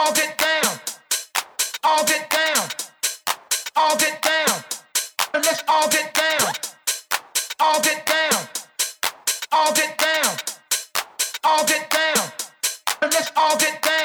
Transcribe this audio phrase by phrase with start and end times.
[0.00, 0.80] All get down.
[1.84, 2.68] All get down.
[3.76, 4.64] All get down.
[5.34, 6.52] Let's all get down.
[7.60, 8.48] All get down.
[9.52, 10.36] All get down.
[11.44, 12.32] All get down.
[13.02, 13.99] And let's all get down.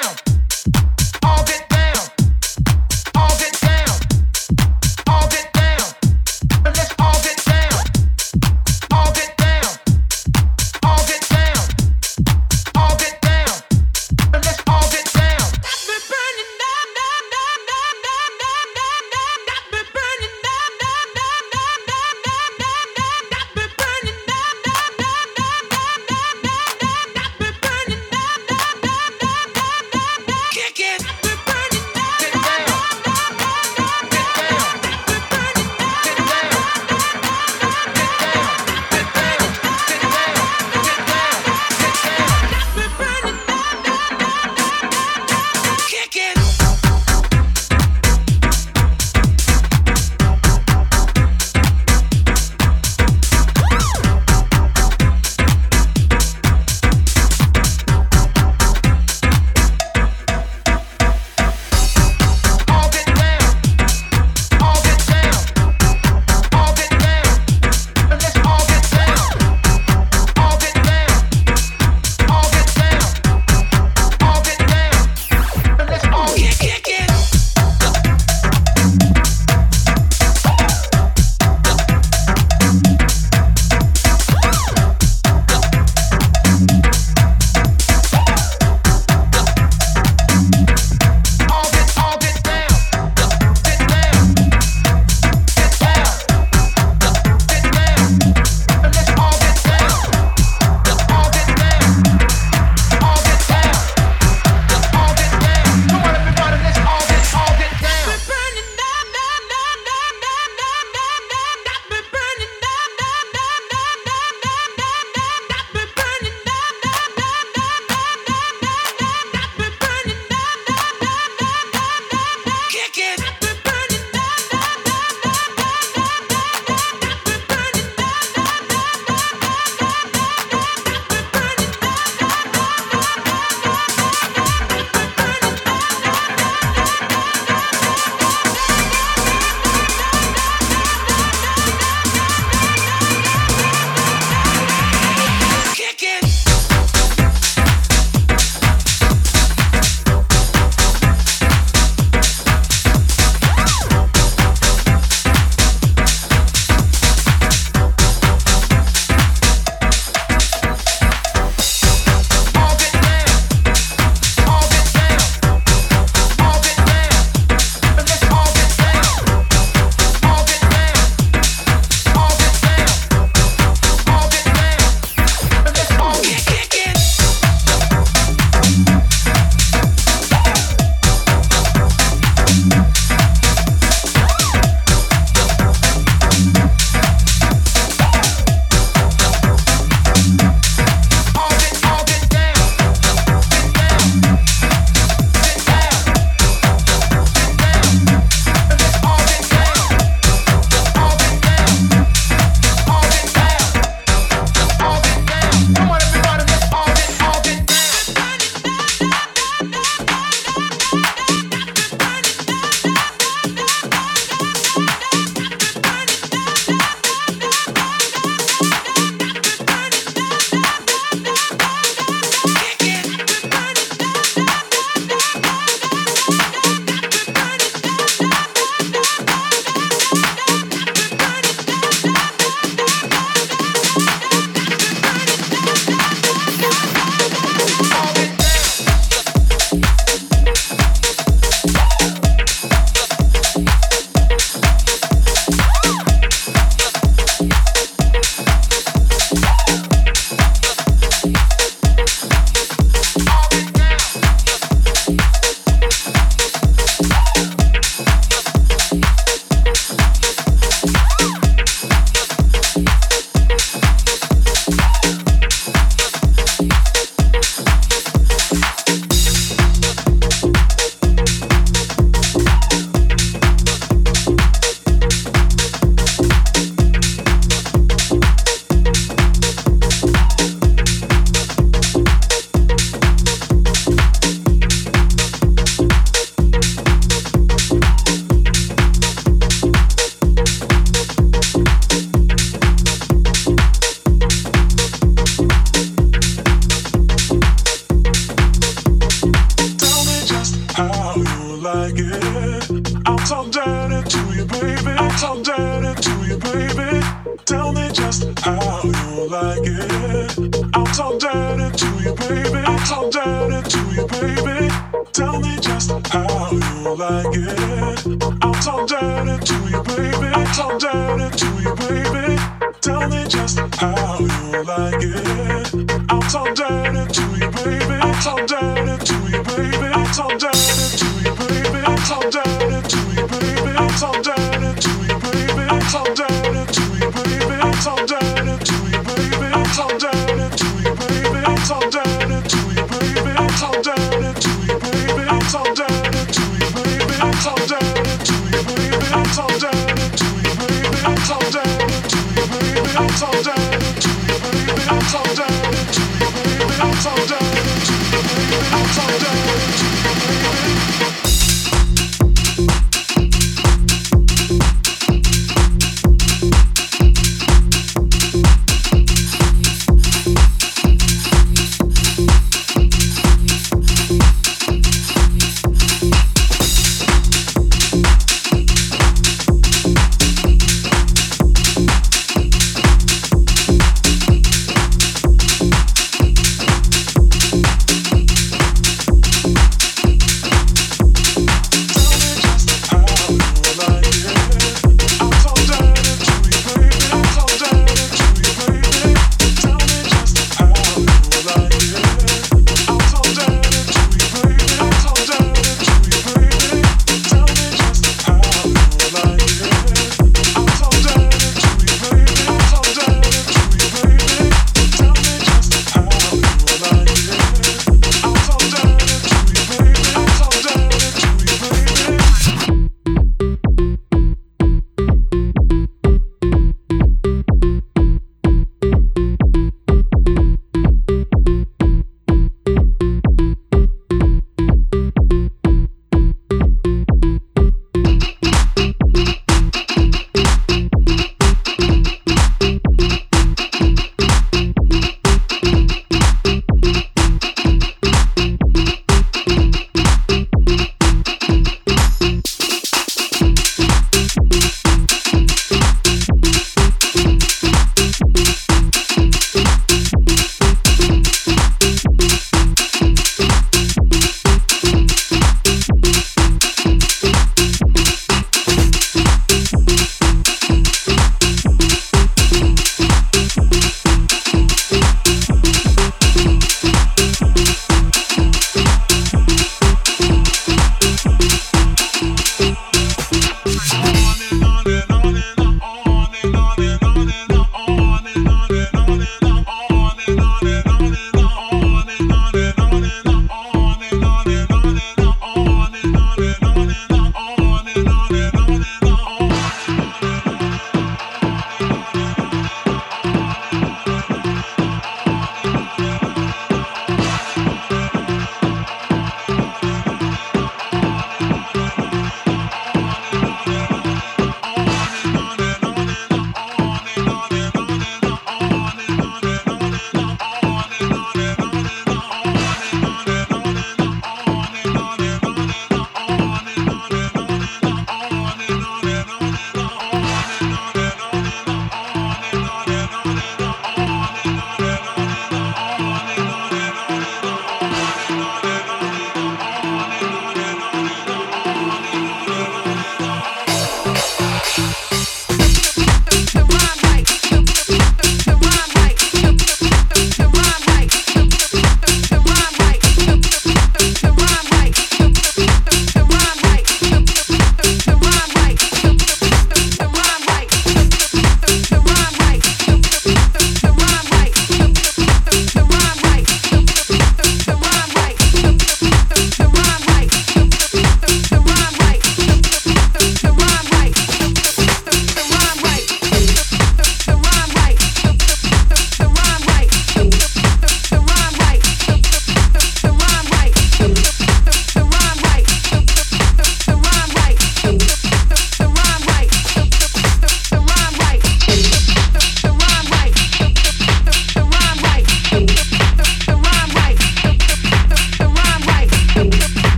[358.94, 359.95] Sometimes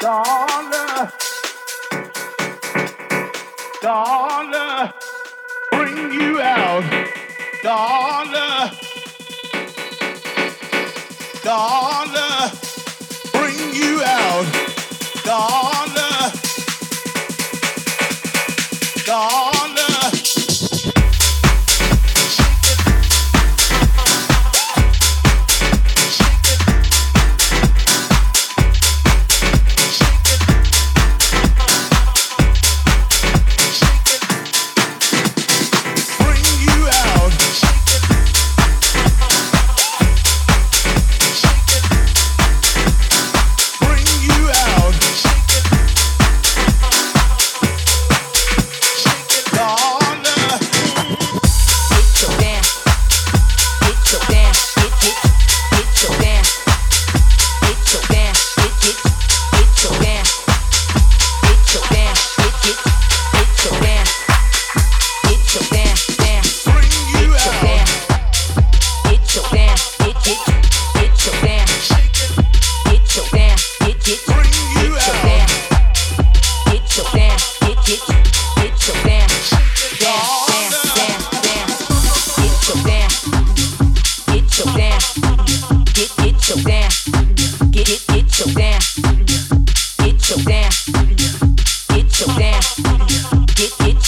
[0.00, 1.12] Dollar,
[3.82, 4.94] dollar,
[5.72, 6.84] bring you out.
[7.62, 8.70] Dollar.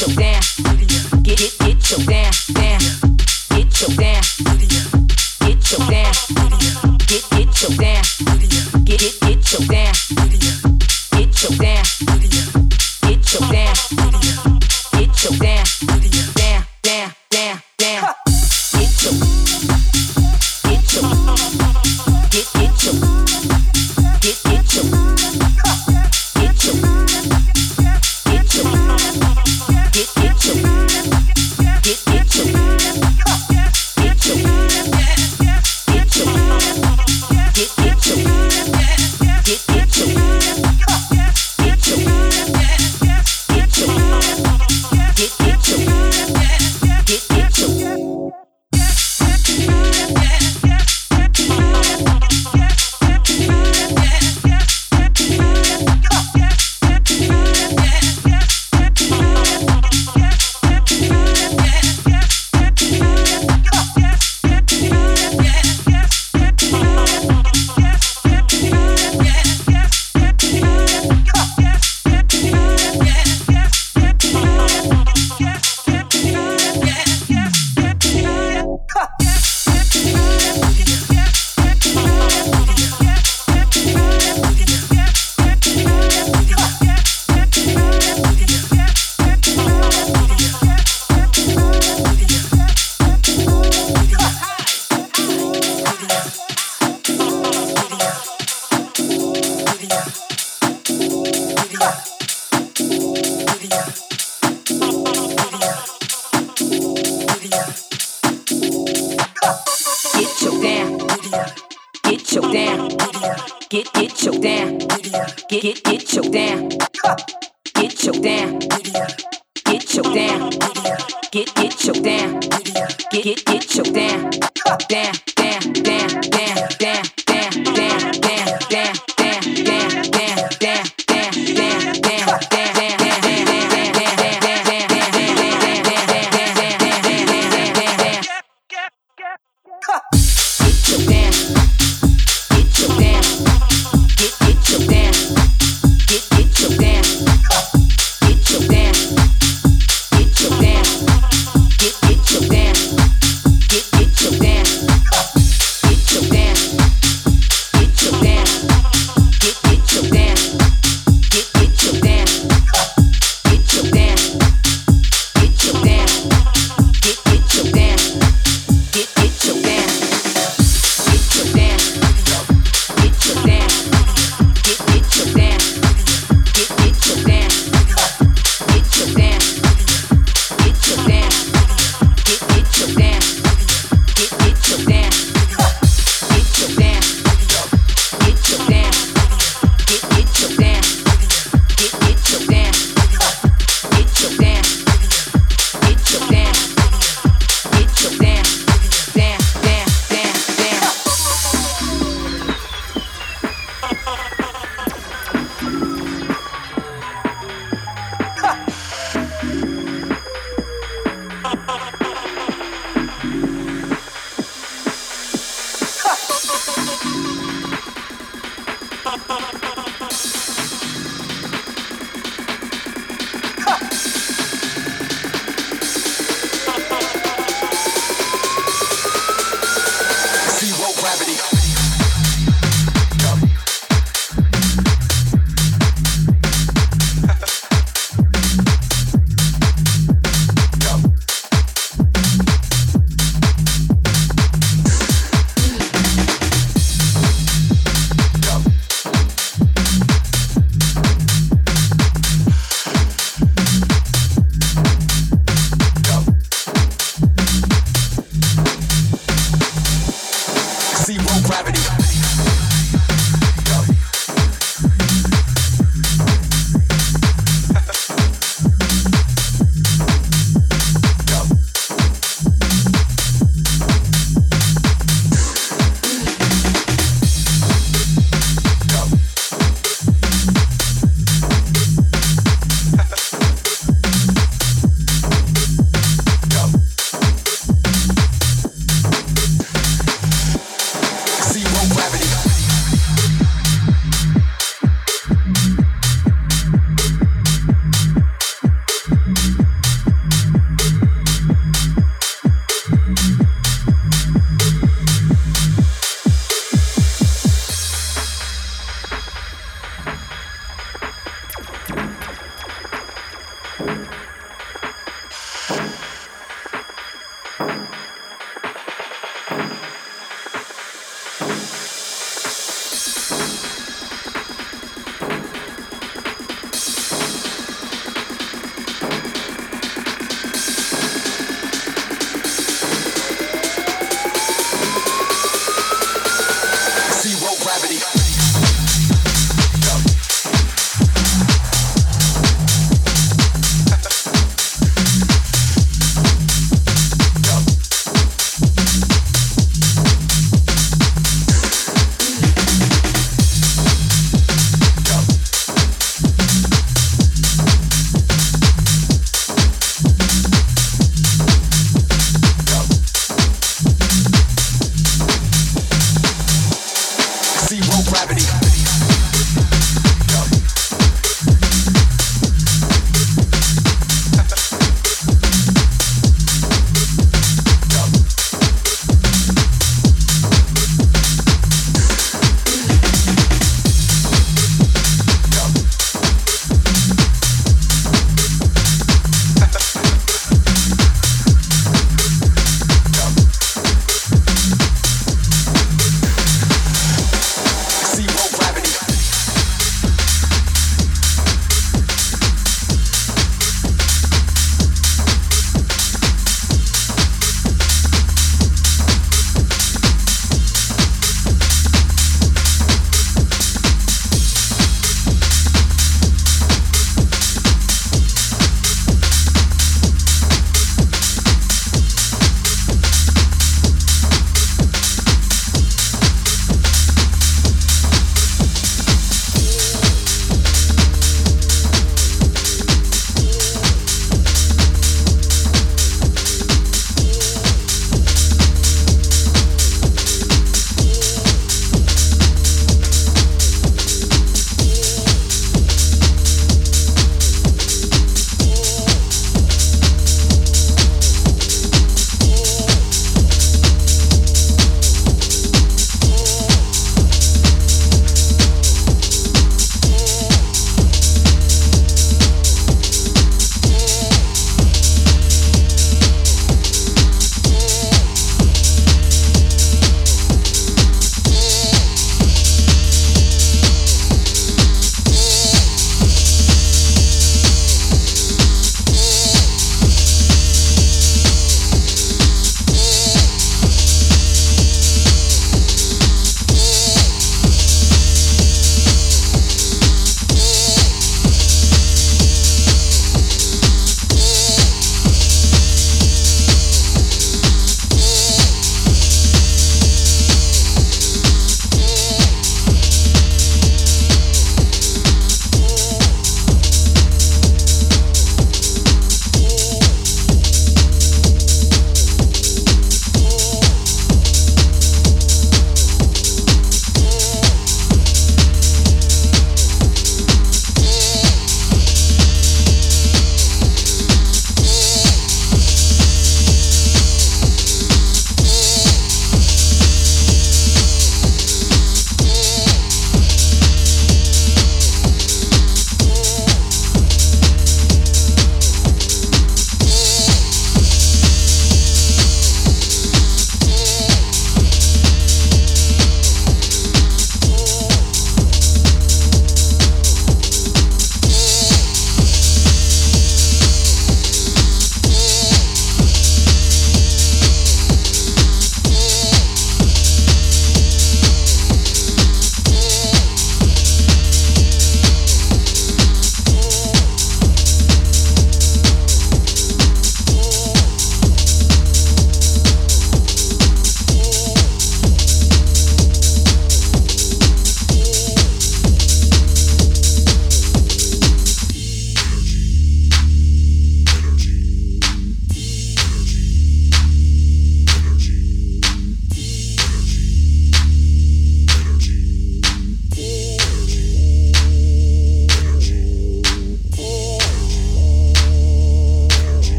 [0.00, 0.39] Your damn.